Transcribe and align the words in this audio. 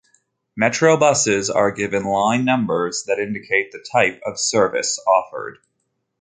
Metro 0.55 0.97
buses 0.97 1.51
are 1.51 1.69
given 1.69 2.05
line 2.05 2.43
numbers 2.43 3.03
that 3.05 3.19
indicate 3.19 3.71
the 3.71 3.85
type 3.93 4.19
of 4.25 4.39
service 4.39 4.97
offered. 5.07 5.59